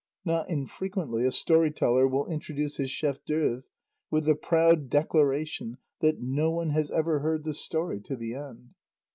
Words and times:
Not 0.25 0.49
infrequently 0.49 1.25
a 1.27 1.31
story 1.31 1.69
teller 1.69 2.07
will 2.07 2.25
introduce 2.25 2.77
his 2.77 2.89
chef 2.89 3.23
d'oeuvre 3.23 3.65
with 4.09 4.25
the 4.25 4.33
proud 4.33 4.89
declaration 4.89 5.77
that 5.99 6.19
"no 6.19 6.49
one 6.49 6.71
has 6.71 6.89
ever 6.89 7.19
heard 7.19 7.45
this 7.45 7.59
story 7.59 8.01
to 8.05 8.15
the 8.15 8.33
end." 8.33 8.73